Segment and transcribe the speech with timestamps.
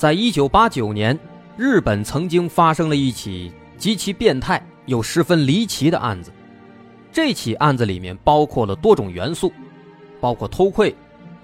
[0.00, 1.18] 在一九八九年，
[1.58, 6.32] 日本曾经发生了一起极其变态又十分离奇的案子。
[7.12, 9.52] 这起案子里面包括了多种元素，
[10.18, 10.96] 包括偷窥、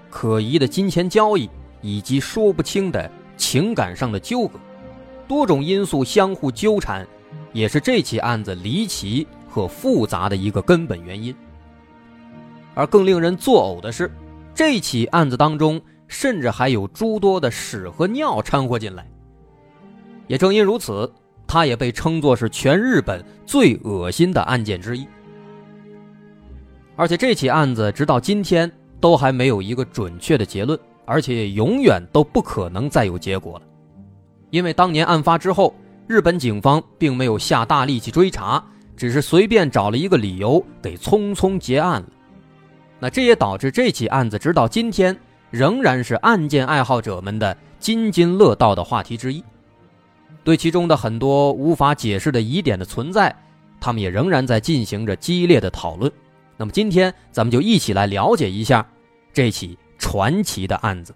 [0.09, 1.47] 可疑的金钱交易
[1.83, 4.57] 以及说不清的情感上的纠葛，
[5.27, 7.07] 多种因素相互纠缠，
[7.53, 11.31] 也是这起案子离奇和复杂的一个根本原因。
[12.73, 14.11] 而更令人作呕的是，
[14.55, 15.79] 这起案子当中。
[16.07, 19.05] 甚至还有诸多的屎和尿掺和进来。
[20.27, 21.11] 也正因如此，
[21.45, 25.07] 它也被称作是全日本最恶心的案件之一。
[26.95, 33.65] 而且这起案子直到今天都还没有一个准确的结论，而且永远都不可能再有结果了，
[34.49, 35.75] 因为当年案发之后，
[36.07, 38.63] 日本警方并没有下大力气追查，
[38.95, 42.07] 只是随便找了一个理由给匆匆结案了。
[42.99, 45.15] 那这也导致这起案子直到今天。
[45.49, 49.43] 仍然是案件爱好者们的津津乐道的话题之一，
[50.43, 53.33] 对其中的很多无法解释的疑点的存在，
[53.79, 56.11] 他们也仍然在进行着激烈的讨论。
[56.57, 58.85] 那么今天咱们就一起来了解一下
[59.31, 61.15] 这起传奇的案子。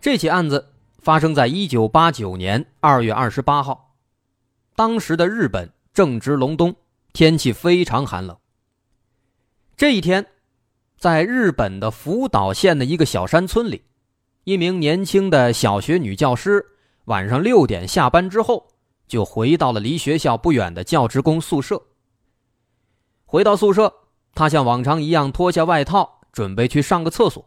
[0.00, 3.94] 这起案子发生在一九八九年二月二十八号，
[4.74, 6.74] 当时的日本正值隆冬，
[7.12, 8.36] 天气非常寒冷。
[9.76, 10.26] 这一天。
[11.02, 13.82] 在日本的福岛县的一个小山村里，
[14.44, 16.64] 一名年轻的小学女教师
[17.06, 18.68] 晚上六点下班之后，
[19.08, 21.82] 就回到了离学校不远的教职工宿舍。
[23.24, 23.92] 回到宿舍，
[24.32, 27.44] 她像往常一样脱下外套，准备去上个厕所。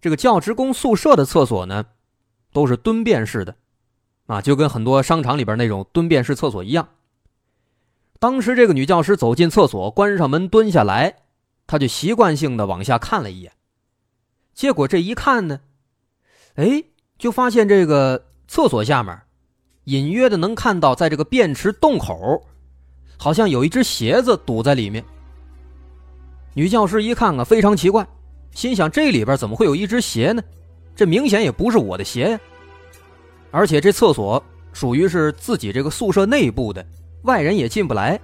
[0.00, 1.84] 这个教职工宿舍的厕所呢，
[2.54, 3.54] 都是蹲便式的，
[4.28, 6.88] 啊，就跟很多商场里边那种蹲便式厕所一样。
[8.18, 11.18] 当时这个女教师走进厕所，关上门，蹲下来。
[11.72, 13.50] 他就习惯性的往下看了一眼，
[14.52, 15.58] 结果这一看呢，
[16.56, 16.84] 哎，
[17.18, 19.18] 就发现这个厕所下面，
[19.84, 22.44] 隐约的能看到，在这个便池洞口，
[23.16, 25.02] 好像有一只鞋子堵在里面。
[26.52, 28.06] 女教师一看啊，非常奇怪，
[28.50, 30.42] 心想这里边怎么会有一只鞋呢？
[30.94, 32.40] 这明显也不是我的鞋呀。
[33.50, 34.44] 而且这厕所
[34.74, 36.86] 属于是自己这个宿舍内部的，
[37.22, 38.20] 外人也进不来，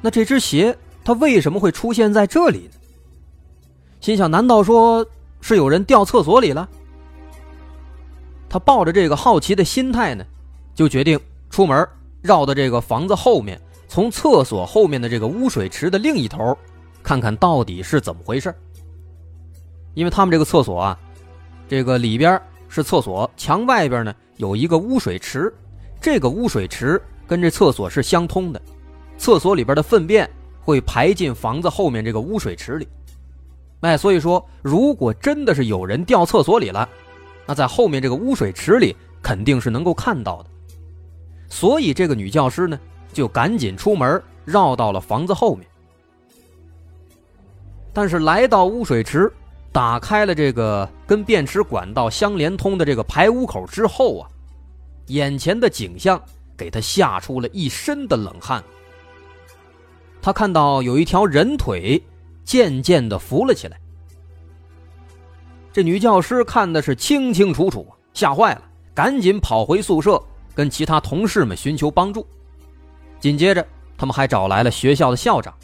[0.00, 0.74] 那这只鞋。
[1.04, 2.72] 他为什么会出现在这里呢？
[4.00, 5.04] 心想，难道说
[5.40, 6.68] 是有人掉厕所里了？
[8.48, 10.24] 他抱着这个好奇的心态呢，
[10.74, 11.18] 就决定
[11.50, 11.86] 出门，
[12.20, 16.56] 绕到这个房子后面，从厕所后面的这个污水池的另一头，
[17.02, 18.54] 看看到底是怎么回事。
[19.94, 20.98] 因为他们这个厕所啊，
[21.68, 25.52] 这个里边是厕所，墙外边呢有一个污水池，
[26.00, 28.62] 这个污水池跟这厕所是相通的，
[29.18, 30.28] 厕所里边的粪便。
[30.60, 32.86] 会排进房子后面这个污水池里，
[33.80, 36.88] 哎，所以说，如果真的是有人掉厕所里了，
[37.46, 40.50] 那在后面这个污水池里肯定是能够看到的。
[41.48, 42.78] 所以这个女教师呢，
[43.12, 45.66] 就赶紧出门，绕到了房子后面。
[47.92, 49.32] 但是来到污水池，
[49.72, 54.28] 打开了这个跟便池管道相连通的这个排污口之后啊，
[55.06, 56.22] 眼前的景象
[56.56, 58.62] 给她吓出了一身的冷汗。
[60.22, 62.02] 他看到有一条人腿
[62.44, 63.78] 渐渐的浮了起来，
[65.72, 68.62] 这女教师看的是清清楚楚，吓坏了，
[68.94, 70.22] 赶紧跑回宿舍
[70.54, 72.26] 跟其他同事们寻求帮助。
[73.18, 75.54] 紧接着，他们还找来了学校的校长。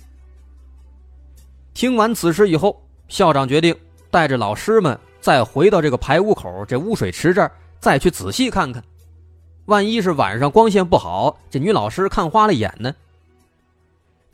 [1.74, 3.76] 听完此事以后，校长决定
[4.10, 8.82] 带着老师们再回到这个排污口、这污水池这儿，再去仔细看看，
[9.66, 12.94] 万一是晚上光线不好，这女老师看花了眼呢？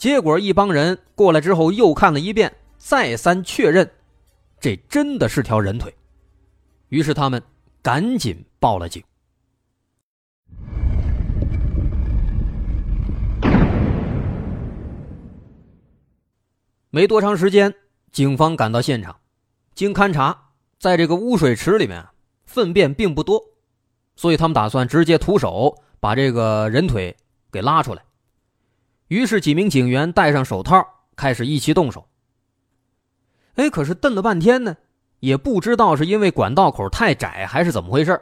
[0.03, 3.89] 结果一帮人过来之后，又看了一遍，再三确认，
[4.59, 5.95] 这真的是条人腿。
[6.89, 7.41] 于是他们
[7.83, 9.01] 赶紧报了警。
[16.91, 17.73] 没多长时间，
[18.11, 19.17] 警方赶到现场，
[19.73, 20.37] 经勘查，
[20.81, 22.05] 在这个污水池里面，
[22.45, 23.41] 粪便并不多，
[24.17, 27.17] 所以他们打算直接徒手把这个人腿
[27.53, 28.03] 给拉出来。
[29.13, 30.83] 于是，几名警员戴上手套，
[31.17, 32.09] 开始一起动手。
[33.57, 34.79] 哎，可是瞪了半天呢，
[35.21, 38.19] 也不知道是因为管道口太窄还是怎么回事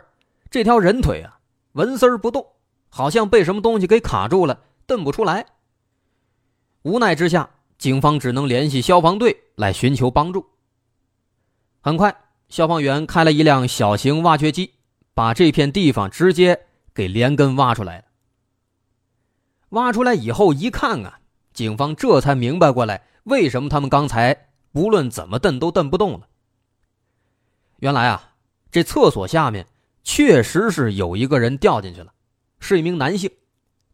[0.51, 1.39] 这条人腿啊
[1.75, 2.45] 纹丝儿不动，
[2.89, 5.47] 好像被什么东西给卡住了，蹬不出来。
[6.83, 7.49] 无奈之下，
[7.79, 10.45] 警方只能联系消防队来寻求帮助。
[11.81, 12.13] 很快，
[12.49, 14.73] 消防员开了一辆小型挖掘机，
[15.15, 18.05] 把这片地方直接给连根挖出来了。
[19.71, 21.21] 挖出来以后一看啊，
[21.53, 26.29] 警方这才明白过来，为什么他们刚才不论怎么蹬都蹬不动了。
[27.79, 28.35] 原来啊，
[28.71, 29.67] 这厕所下面
[30.03, 32.13] 确实是有一个人掉进去了，
[32.59, 33.31] 是一名男性。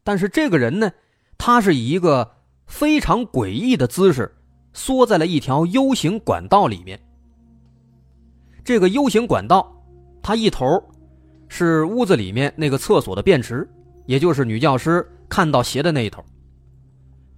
[0.02, 0.92] 但是这个人呢，
[1.38, 2.36] 他是以一个
[2.66, 4.34] 非常诡异的姿势
[4.72, 7.00] 缩在了一条 U 型管道里面。
[8.64, 9.84] 这个 U 型管道，
[10.22, 10.82] 它一头
[11.48, 13.68] 是屋子里面那个厕所的便池，
[14.06, 16.24] 也就是女教师看到鞋的那一头。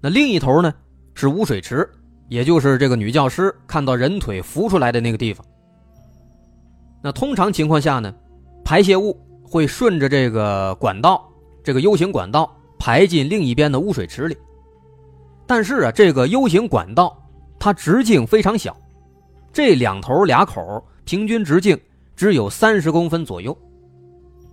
[0.00, 0.72] 那另一头呢，
[1.14, 1.88] 是污水池，
[2.28, 5.44] 也就是这个女教师看到人腿浮出来的那个地方。
[7.02, 8.14] 那通常情况下呢，
[8.64, 11.28] 排泄物会顺着这个管道，
[11.62, 14.36] 这个 U 型管道排进另一边的污水池里。
[15.46, 17.16] 但是啊，这个 U 型管道
[17.58, 18.76] 它直径非常小，
[19.52, 21.78] 这两头俩口平均直径
[22.14, 23.56] 只有三十公分左右，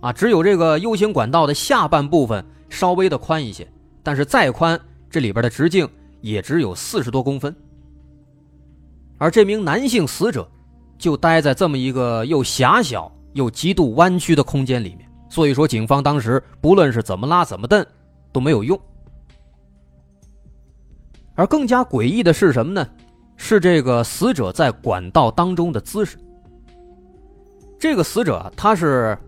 [0.00, 3.66] 啊，只有这个 U 型管道的下半部分稍微的宽一些，
[4.02, 5.88] 但是再宽，这里边的直径
[6.20, 7.54] 也只有四十多公分。
[9.18, 10.48] 而这名男性死者。
[10.98, 17.84] 就待在这么一个又狭小又极度弯曲的空间里面，所以说警方当时不论是怎么拉怎么蹬
[18.32, 18.80] 都没有用。
[21.34, 22.88] 而更加诡异的是什么呢？
[23.36, 26.16] 是这个死者在管道当中的姿势。
[27.78, 29.18] 这个死者他是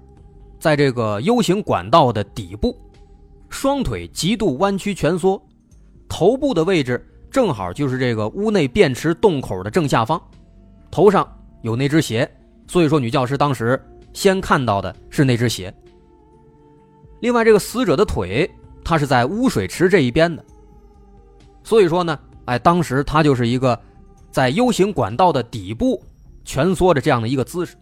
[0.59, 2.75] 在这个 U 型管道的底部，
[3.49, 5.43] 双腿极度弯曲蜷缩，
[6.09, 10.21] 头部的位置正好就是这个屋内便池洞口的正下方，
[10.91, 11.27] 头上。
[11.63, 12.31] 有那只鞋，
[12.69, 15.75] 所以说女教师当时先看到的是那只鞋。
[17.21, 18.49] 另外，这个死者的腿，
[18.85, 20.45] 他是在污水池这一边的，
[21.65, 23.77] 所以说呢，哎，当时他就是一个
[24.31, 26.01] 在 U 型管道的底部
[26.45, 27.77] 蜷缩着这样的一个姿势。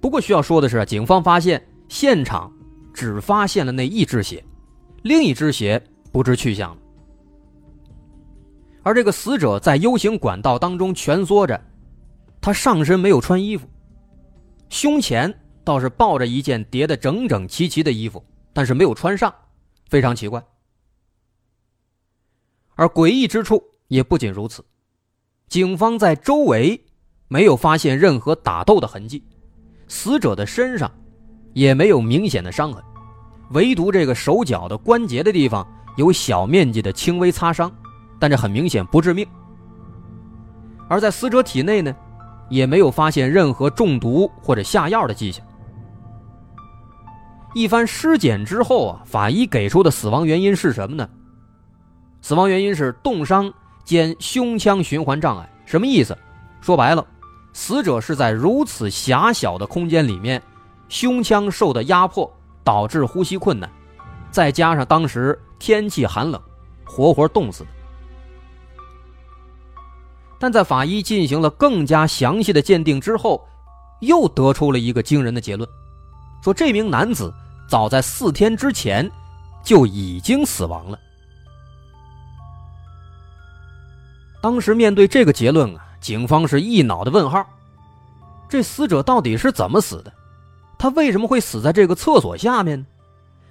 [0.00, 2.52] 不过需要说的是，警方发现现场
[3.06, 4.44] 只发现了那一只鞋，
[5.02, 5.80] 另一只鞋
[6.10, 6.82] 不知去向了。
[8.82, 11.60] 而这个死者在 U 型管道当中蜷缩着。
[12.40, 13.68] 他上身没有穿衣服，
[14.70, 15.32] 胸前
[15.64, 19.34] 倒是抱着一件叠得整整齐齐的衣服，但是没有穿上，
[19.88, 20.42] 非常奇怪。
[22.76, 24.64] 而诡异之处也不仅如此，
[25.48, 26.80] 警方在周围
[27.26, 29.24] 没有发现任何打斗的痕迹，
[29.88, 30.90] 死者的身上
[31.58, 32.80] 也没有明显的伤痕，
[33.50, 35.66] 唯独这个手脚的关节的地方
[35.96, 37.68] 有小面积的轻微擦伤，
[38.16, 39.26] 但这很明显不致命。
[40.88, 41.92] 而在死者体内呢？
[42.48, 45.44] 也没有发现任何中毒或者下药的迹象。
[47.54, 51.06] 一番尸检之后啊，法医给出的死亡原因是什么呢？
[52.22, 53.52] 死亡原因是冻伤
[53.84, 55.50] 兼胸腔循环障碍。
[55.66, 56.16] 什么意思？
[56.60, 57.04] 说白了，
[57.52, 60.40] 死者是在如此狭小的空间里面，
[60.88, 62.30] 胸腔受的压迫
[62.64, 63.70] 导致呼吸困难，
[64.30, 66.40] 再加上当时天气寒冷，
[66.84, 67.70] 活活冻死的。
[70.38, 73.44] 但在法医进行了更加详细的鉴定之后，
[74.00, 75.68] 又得出了一个惊人的结论，
[76.42, 77.32] 说这名男子
[77.68, 79.10] 早在四天之前
[79.64, 80.98] 就已经死亡了。
[84.40, 87.44] 当时面对这个结论啊，警方是一脑的问号：
[88.48, 90.12] 这死者到底是怎么死的？
[90.78, 92.86] 他为什么会死在这个厕所下面呢？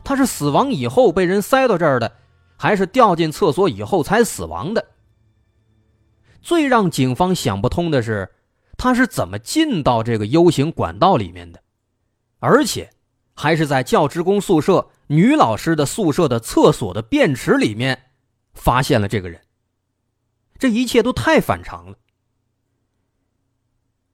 [0.03, 2.11] 他是死亡以后被人塞到这儿的，
[2.55, 4.87] 还是掉进厕所以后才死亡的？
[6.41, 8.31] 最让警方想不通的是，
[8.77, 11.61] 他是怎么进到这个 U 型管道里面的，
[12.39, 12.89] 而且
[13.33, 18.11] 还是在教职工宿舍女老师的宿舍的厕所的便池里面
[18.53, 19.41] 发现了这个人。
[20.57, 21.97] 这一切都太反常了。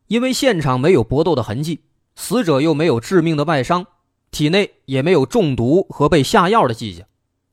[0.08, 1.84] 因为现场没有搏斗的痕迹，
[2.16, 3.86] 死者又没有致命的外伤，
[4.32, 7.08] 体内也没有中毒和被下药的迹象，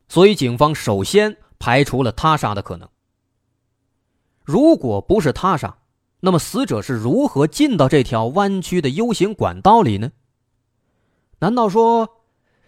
[0.08, 2.88] 所以警方首先排除了他杀的可能。
[4.42, 5.78] 如果不是他杀，
[6.20, 10.12] 那么死者是如何进到这条弯曲的 U 型管道里呢？
[11.38, 12.20] 难道说，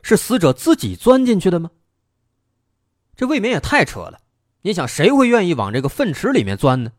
[0.02, 1.70] 是死者自己钻进去的吗？
[3.14, 4.20] 这未免也太扯了。
[4.62, 6.92] 你想，谁会愿意往这个粪池里面钻呢？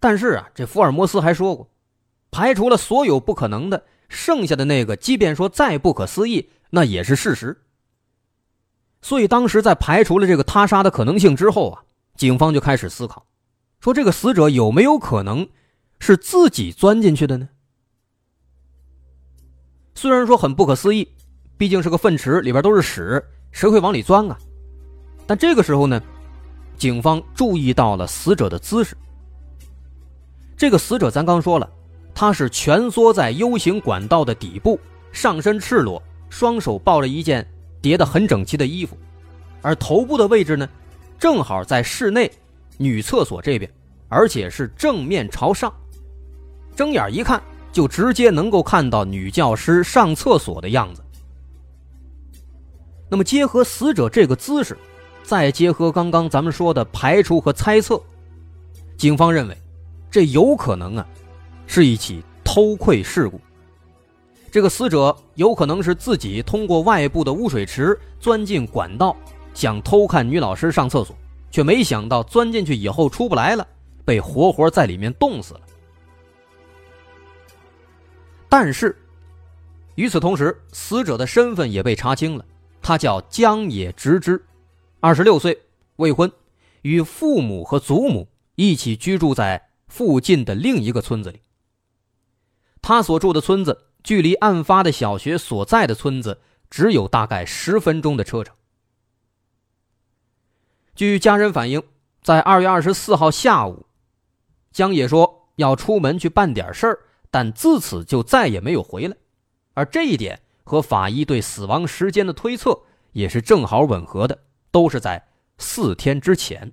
[0.00, 1.68] 但是啊，这福尔摩斯还说过，
[2.32, 7.62] 排除了所有不可能的，剩下的那个，即便说再不可思议，那也是事实。
[9.00, 11.84] 所以当时在排除了这个他杀的可能性之后啊。
[12.14, 13.24] 警方就开始思考，
[13.80, 15.48] 说这个死者有没有可能
[15.98, 17.48] 是自己钻进去的呢？
[19.94, 21.08] 虽然说很不可思议，
[21.56, 24.38] 毕竟是个粪池，里边都是屎，谁会往里钻啊？
[25.26, 26.00] 但这个时候呢，
[26.76, 28.94] 警方注意到了死者的姿势。
[30.54, 31.68] 这个死者咱刚说了，
[32.14, 34.78] 他是蜷缩在 U 型管道的底部，
[35.12, 37.46] 上身赤裸，双手抱着一件
[37.80, 38.96] 叠得很整齐的衣服，
[39.60, 40.68] 而头部的位置呢，
[41.18, 42.30] 正好在室内
[42.76, 43.70] 女厕所这边，
[44.08, 45.72] 而且是正面朝上。
[46.74, 47.42] 睁眼一看，
[47.72, 51.02] 就直接能够看到女教师上厕所的样子。
[53.08, 54.76] 那么，结合死者这个姿势，
[55.22, 58.00] 再结合刚刚咱们说的排除和猜测，
[58.96, 59.56] 警方认为，
[60.10, 61.06] 这有可能啊，
[61.74, 63.40] 是一起偷窥事故。
[64.50, 69.16] 这个死者有可能是自己通过外部的污水池钻进管道，
[69.54, 71.16] 想偷看女老师上厕所，
[71.50, 73.66] 却没想到钻进去以后出不来了，
[74.04, 75.60] 被活活在里面冻死了。
[78.50, 78.94] 但是，
[79.94, 82.44] 与此同时，死者的身份也被查清了。
[82.82, 84.44] 他叫江野直之，
[85.00, 85.58] 二十六岁，
[85.96, 86.30] 未婚，
[86.82, 91.40] 与父母和祖母一起居住在附近的另一个村子里。
[92.82, 98.54] 他所住的村子距离案发的小学所在的村子只有大概十分钟的车程。
[100.94, 101.82] 据家人反映，
[102.22, 103.86] 在二月二十四号下午，
[104.72, 106.98] 江野说要出门去办点事儿。
[107.34, 109.16] 但自此就再也没有回来，
[109.72, 112.78] 而这一点和法医对死亡时间的推测
[113.12, 114.38] 也是正好吻合的，
[114.70, 116.70] 都是在四天之前。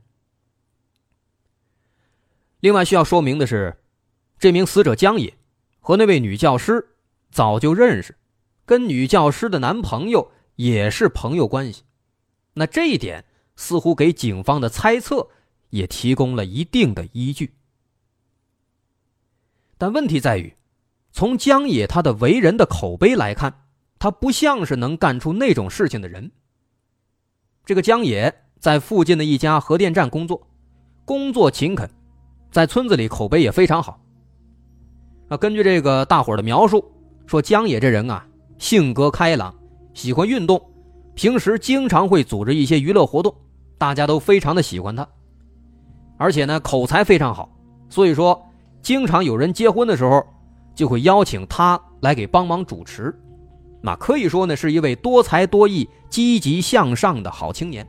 [2.59, 3.81] 另外需要说明的是，
[4.37, 5.33] 这名死者江野
[5.89, 6.89] 和那位女教师
[7.31, 8.15] 早就认识，
[8.63, 11.81] 跟女教师的男朋友也是朋友关系，
[12.53, 15.29] 那这一点似乎给警方的猜测
[15.71, 17.55] 也提供了一定的依据。
[19.79, 20.53] 但问题在于，
[21.11, 23.65] 从江野他的为人的口碑来看，
[23.97, 26.31] 他不像是能干出那种事情的人。
[27.65, 30.47] 这个江野在附近的一家核电站工作，
[31.03, 31.89] 工作勤恳，
[32.51, 33.99] 在村子里口碑也非常好。
[35.29, 36.83] 啊，根据这个大伙的描述，
[37.25, 38.25] 说江野这人啊，
[38.57, 39.55] 性格开朗，
[39.93, 40.61] 喜欢运动，
[41.15, 43.33] 平时经常会组织一些娱乐活动，
[43.77, 45.07] 大家都非常的喜欢他。
[46.17, 47.49] 而且呢，口才非常好，
[47.89, 48.39] 所以说。
[48.81, 50.25] 经常有人结婚的时候，
[50.73, 53.13] 就会邀请他来给帮忙主持，
[53.81, 57.85] 那可以说呢是一位多才多艺、积极向上的好青年。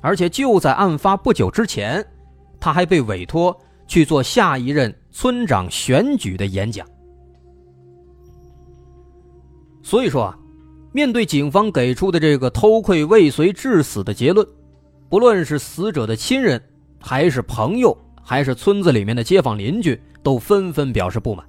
[0.00, 2.06] 而且就在案发不久之前，
[2.60, 3.54] 他还被委托
[3.92, 6.86] 去做下一任村长选举的演讲。
[9.82, 10.38] 所以说啊，
[10.94, 14.46] 面对警方给出的这个偷窥未遂致死的结论，
[15.10, 16.58] 不论是死者的亲人
[16.98, 17.94] 还是朋友。
[18.24, 21.44] 还是村子里面的街坊邻居都纷纷表示不满，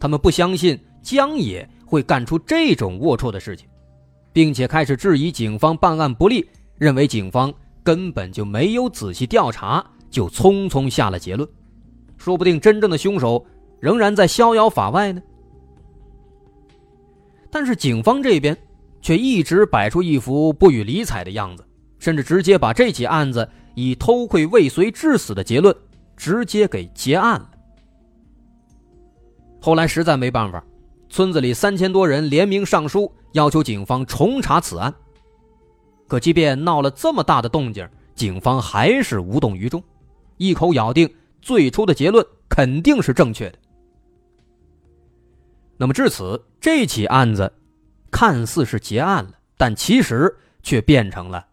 [0.00, 3.68] 他们不相信江野会干出这种龌龊的事情，
[4.32, 6.44] 并且开始质疑警方办案不力，
[6.76, 7.54] 认为警方
[7.84, 11.48] 根本就没有仔细调查就匆匆下了结论，
[12.18, 13.46] 说不定真正的凶手
[13.80, 15.22] 仍然在逍遥法外呢。
[17.50, 18.54] 但是警方这边
[19.00, 21.64] 却一直摆出一副不予理睬的样子，
[21.98, 25.74] 甚至直接把这起案子以偷窥未遂致死的结论。
[26.20, 27.48] 直接给结案了。
[29.60, 30.60] 后来实在没办法，
[31.08, 34.92] 村子里三千多人联名上书，要求警方重查此案。
[36.08, 39.80] 可即便闹了这么大的动静，警方还是无动于衷，
[40.38, 41.08] 一口咬定
[41.40, 43.58] 最初的结论肯定是正确的。
[45.76, 47.52] 那么至此，这起案子
[48.10, 51.46] 看似是结案了，但其实却变成了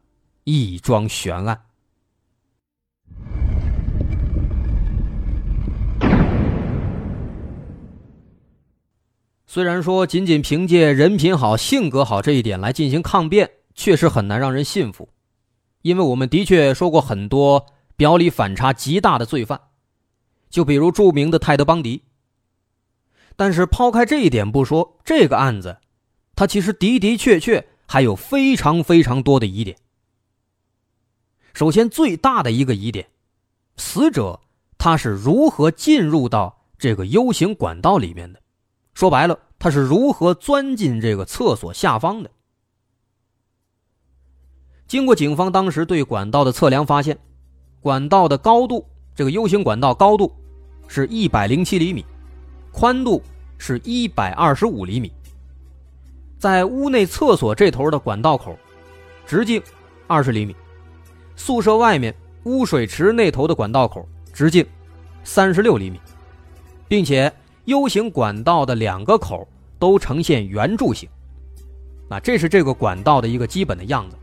[0.44, 1.62] 一桩悬案。
[9.46, 15.08] 虽然说仅仅凭借人品好、性格好这一点来进行抗辩，确实很难让人信服，
[15.82, 17.66] 因为我们的确说过很多
[17.96, 19.62] 表里反差极大的罪犯，
[20.56, 22.02] 就比如著名的泰德·邦迪。
[23.36, 25.80] 但是抛开这一点不说，这个案子，
[26.34, 29.76] 它其实的的确确还有非常非常多的疑点。
[31.54, 33.10] 首先，最大的一个疑点，
[33.76, 34.40] 死者
[34.78, 38.40] 他是如何进入到这个 U 型管道里面的？
[38.94, 39.38] 说白了。
[39.58, 42.30] 他是如何钻进这个厕所下方的？
[44.86, 47.18] 经过警方当时对管道的测量，发现
[47.82, 48.86] 管道的高度，
[49.16, 50.36] 这个 U 型管道高度
[50.88, 52.06] 是一百零七厘米，
[52.72, 53.22] 宽度
[53.58, 55.12] 是一百二十五厘米。
[56.38, 58.58] 在屋内厕所这头的管道口，
[59.26, 59.62] 直径
[60.08, 60.54] 二十厘米；
[61.36, 62.14] 宿舍外面
[62.44, 64.66] 污水池那头的管道口直径
[65.24, 66.00] 三十六厘米，
[66.88, 67.32] 并且
[67.66, 69.48] U 型管道的两个口
[69.80, 71.10] 都呈现圆柱形。
[72.08, 74.18] 那这是这个管道的一个基本的样子。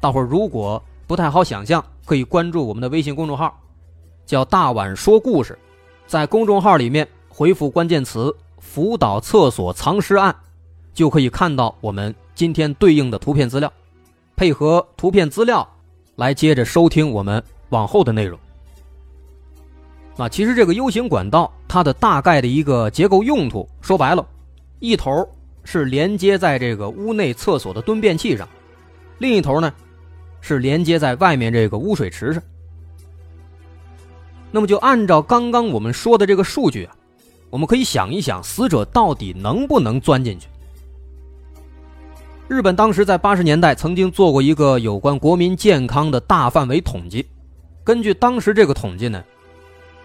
[0.00, 3.56] 大伙儿如果不太好想象，可以关注我们的微信公众号，
[4.26, 5.56] 叫“大碗说故事”。
[6.10, 10.34] 在公众号里面回复关键词“福岛厕所藏尸案”，
[10.92, 13.72] 就可以看到我们今天对应的图片资料，
[14.34, 15.64] 配合图片资料
[16.16, 18.36] 来接着收听我们往后的内容。
[20.16, 24.26] 啊，其实这个 U 型管道它的大概的一个结构用途，说白了，
[24.80, 25.24] 一头
[25.62, 28.48] 是连接在这个屋内厕所的蹲便器上，
[29.18, 29.72] 另一头呢
[30.40, 32.42] 是连接在外面这个污水池上。
[34.52, 36.96] 那么就按照刚刚我们说的这个数据啊，
[37.50, 40.48] 我们可以想一想，死者到底能不能钻进去？
[42.48, 47.24] 日本当时在八十年代曾经做过一个有关国民健康的大范围统计，
[47.84, 49.22] 根据当时这个统计呢，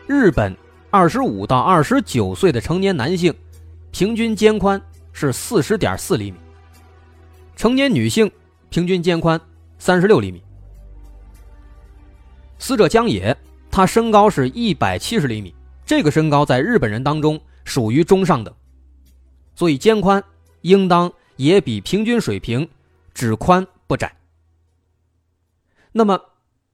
[0.06, 0.56] 日本
[0.92, 3.34] 二十五到二十九岁的成年男性
[3.90, 4.80] 平均肩宽
[5.12, 6.38] 是四十点四厘米，
[7.56, 8.30] 成年女性
[8.70, 9.42] 平均肩宽
[9.80, 10.40] 三十六厘米。
[12.60, 13.36] 死者江野。
[13.76, 15.54] 他身高是一百七十厘米，
[15.86, 18.56] 这个身高在日本人当中属于中上等，
[19.54, 20.24] 所以肩宽
[20.62, 22.70] 应当也比平均水平
[23.14, 24.16] 只宽不窄。
[25.92, 26.22] 那么，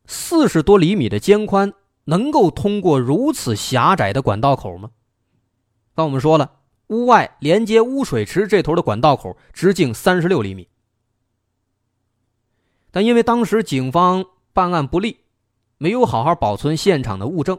[0.06, 4.92] 四十多厘米的肩宽能够通过如此狭窄的管道口吗？
[5.96, 10.68] 刚我们说了，屋外连接污水池这头的管道口直径三十六厘米，
[12.92, 15.18] 但因为当时警方办案不力。
[15.82, 17.58] 没有好好保存现场的物证，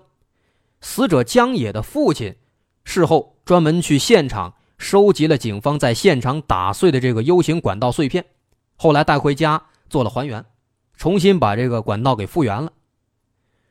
[0.80, 2.36] 死者江野的父亲
[2.84, 8.24] 事后专门去现场收集了警方在现场打碎的这个 U 型管道碎片，
[8.76, 10.44] 后来带回家做了还原，
[10.96, 12.72] 重新把这个管道给复原了。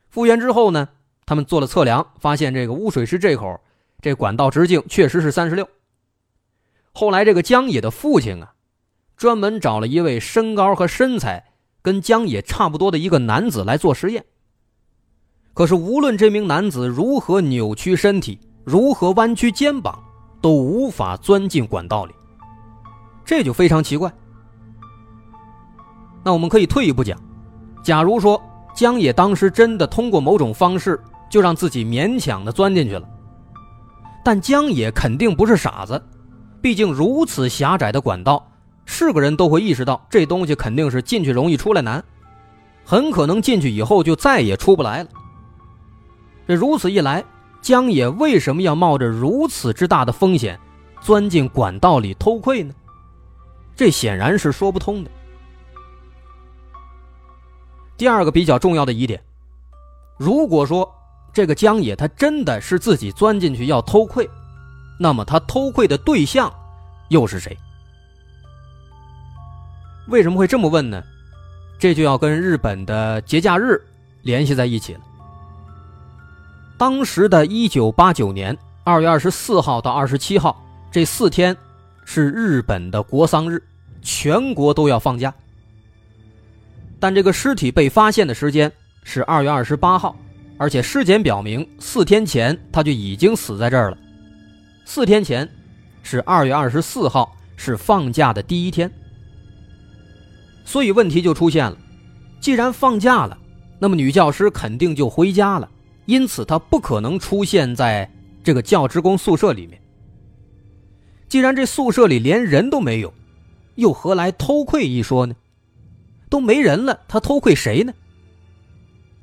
[0.10, 0.90] 复原之后呢，
[1.26, 3.58] 他们做了测量，发现这个污水池这口
[4.02, 5.66] 这管道直径确实是三十六。
[6.92, 8.56] 后来这个江野的父亲啊，
[9.16, 14.26] 专门找了一位身高和身材跟江野差不多的一个男子来做实验。
[15.54, 20.00] 可是，无论这名男子如何扭曲身体，如何弯曲肩膀，
[20.42, 22.14] 都无法钻进管道里。
[23.26, 24.12] 这就非常奇怪。
[26.24, 27.20] 那我们可以退一步讲，
[27.84, 28.42] 假如说
[28.74, 33.08] 江野当时真的通过某种方式，就让自己勉强的钻进去了，
[34.24, 36.02] 但江野肯定不是傻子，
[36.62, 38.46] 毕竟如此狭窄的管道，
[38.86, 42.04] 是个人都会意识到这东西肯定是进去容易出来难，
[42.86, 45.10] 很可能进去以后就再也出不来了。
[46.56, 47.24] 如此一来，
[47.62, 50.60] 江野为什么要冒着如此之大的风险，
[51.02, 52.74] 钻进管道里偷窥呢？
[53.76, 55.12] 这显然是说不通的。
[57.98, 59.22] 第二个比较重要的疑点，
[60.18, 60.92] 如果说
[61.32, 64.30] 这个江野他真的是自己钻进去要偷窥，
[65.00, 66.52] 那么他偷窥的对象
[67.10, 67.58] 又是谁？
[70.08, 71.02] 为什么会这么问呢？
[71.80, 73.82] 这就要跟日本的节假日
[74.24, 75.00] 联系在一起了。
[76.82, 81.56] 当时的一九八九年二月二十四号到二十七号这四天
[82.06, 83.62] 是日本的国丧日，
[84.02, 85.32] 全国都要放假。
[87.00, 88.72] 但这个尸体被发现的时间
[89.04, 90.16] 是二月二十八号，
[90.58, 93.98] 而且尸检表明四天前他就已经死在这儿了。
[94.84, 95.48] 四天前
[96.02, 98.92] 是二月二十四号，是放假的第一天。
[100.66, 101.78] 所以问题就出现了：
[102.40, 103.38] 既然放假了，
[103.78, 105.70] 那么女教师肯定就回家了。
[106.06, 108.10] 因此，他不可能出现在
[108.44, 109.82] 这个教职工宿舍里面。
[111.30, 113.14] 既然这宿舍里连人都没有，
[113.76, 115.36] 又何来偷窥一说呢？
[116.30, 117.94] 都没人了，他偷窥谁呢？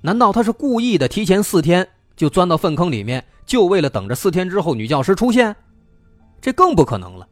[0.00, 1.86] 难道他是故意的，提前四天
[2.16, 5.54] 就钻到粪坑里面，就为了等着四天之后女教师出现？
[6.40, 7.28] 这更不可能了。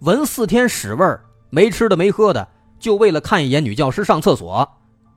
[0.00, 2.46] 闻四天屎味儿，没吃的没喝的，
[2.78, 4.68] 就为了看一眼女教师上厕所，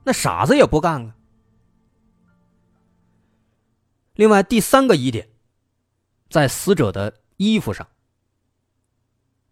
[0.02, 1.14] 那傻子也不干啊！
[4.18, 5.28] 另外，第三个疑点，
[6.28, 7.86] 在死者的衣服上。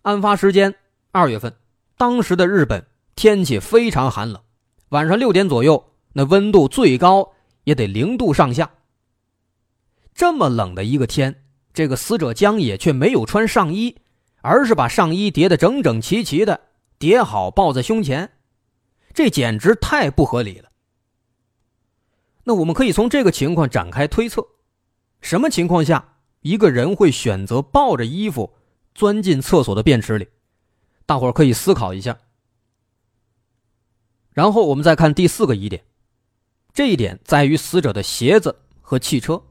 [0.02, 0.74] 案发时间
[1.12, 1.54] 二月份，
[1.96, 4.42] 当时的日本天气非常寒冷，
[4.88, 8.68] 晚上六点左右，那温度最高也得零度上下。
[10.12, 13.96] 这么冷的一个天，这个死者江野却没有穿上衣，
[14.40, 16.60] 而是把上衣叠得整整齐齐的，
[16.98, 18.32] 叠好抱在胸前，
[19.14, 20.72] 这简直太不合理了。
[22.42, 24.44] 那我们可以从这个情况展开推测。
[25.20, 28.52] 什么情况下一个人会选择抱着衣服
[28.94, 30.28] 钻进厕所的便池里？
[31.04, 32.16] 大伙儿可以思考一下。
[34.32, 35.82] 然后我们再看第四个疑点，
[36.72, 39.42] 这一点在于死者的鞋子和汽车。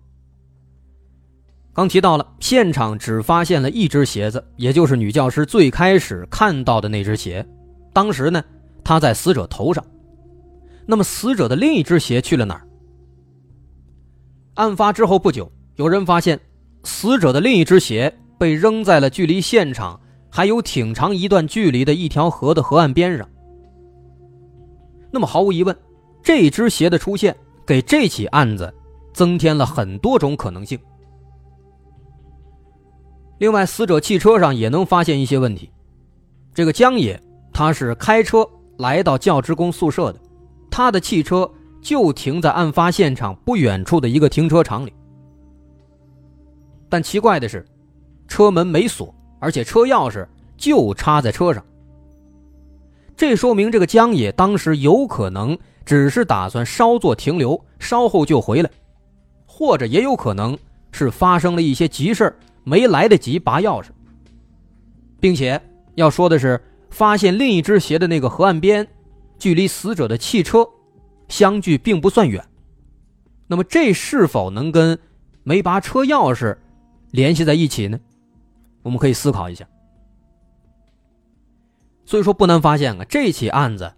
[1.74, 7.46] 刚提到了，现场只发现了一只鞋子，也就是女教师最开始看到的那只鞋。
[7.92, 8.44] 当时呢，
[8.84, 9.86] 她在死者头上。
[10.86, 12.68] 那么，死者的另一只鞋去了哪儿？
[14.54, 16.40] 案发之后不久，有人发现
[16.84, 23.28] 死者的另一只鞋被扔在了距离现场还有挺长一段距离的一条河的河岸边上。
[25.12, 25.76] 那么，毫无疑问，
[26.22, 27.36] 这只鞋的出现
[27.66, 28.74] 给这起案子
[29.14, 30.78] 增添了很多种可能性。
[33.38, 35.70] 另外，死者汽车上也能发现一些问题。
[36.54, 37.22] 这个江野
[37.54, 40.20] 他是开车来到教职工宿舍的，
[40.70, 41.50] 他的汽车
[41.82, 44.94] 就停在案发现场不远处的一个停车场里。
[46.96, 47.66] 但奇怪的是，
[48.26, 51.62] 车门没锁，而且车钥匙就插在车上。
[53.18, 58.72] 这说明这个江野当时有可能只是打算稍作停留，稍后就回来，
[59.46, 60.58] 或者也有可能
[60.94, 63.88] 是发生了一些急事没来得及拔钥匙，
[65.20, 65.62] 并且
[65.96, 66.58] 要说的是，
[66.90, 68.88] 发现另一只鞋的那个河岸边，
[69.38, 70.66] 距离死者的汽车
[71.28, 72.42] 相距并不算远。
[73.48, 74.98] 那么，这是否能跟
[75.44, 76.56] 没拔车钥匙
[77.16, 77.98] 联系在一起呢？
[78.84, 79.66] 我们可以思考一下。
[82.06, 83.94] 所以说，不难发现啊，这起案子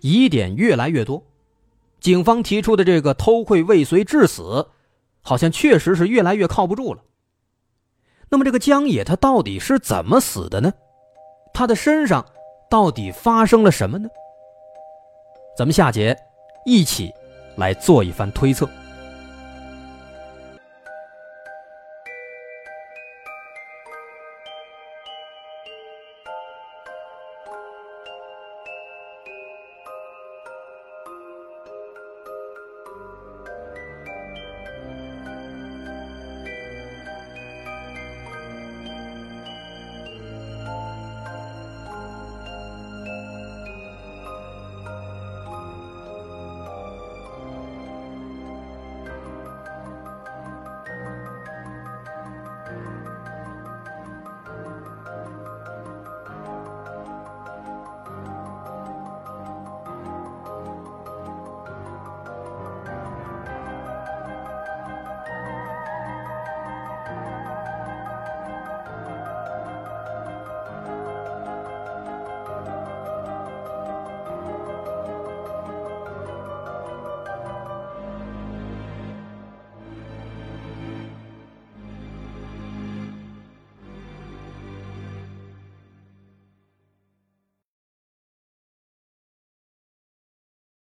[0.00, 1.24] 疑点越来越多，
[2.00, 4.68] 警方提出的这个偷窥未遂致死，
[5.22, 7.02] 好像确实是越来越靠不住了。
[8.28, 10.72] 那么这个江野他到底是怎么死的呢？
[11.54, 12.26] 他的身上
[12.68, 14.08] 到底发生了什么呢？
[15.56, 16.16] 咱们下节
[16.66, 17.10] 一起
[17.56, 18.68] 来做一番推测。